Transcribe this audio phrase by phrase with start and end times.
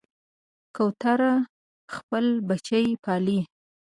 [0.75, 1.33] کوتره
[1.95, 3.39] خپل بچي پالي.